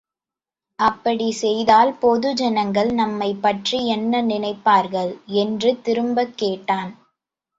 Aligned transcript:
அப்படிச் 0.79 1.35
செய்தால், 1.35 1.91
பொதுஜனங்கள் 2.01 2.89
நம்மைப் 2.93 3.41
பற்றி 3.41 3.87
என்ன 3.87 4.21
நினைப்பார்கள்? 4.23 5.11
—என்று 5.33 5.81
திரும்பக் 5.81 6.35
கேட்டார். 6.37 6.91